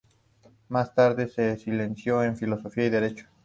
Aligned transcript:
Más 0.67 0.95
tarde, 0.95 1.27
se 1.27 1.51
licenció 1.57 2.23
en 2.23 2.35
"Filosofía 2.35 2.87
y 2.87 2.89
derecho". 2.89 3.27